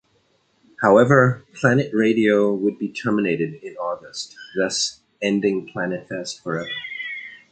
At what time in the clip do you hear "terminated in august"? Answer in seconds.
2.91-4.35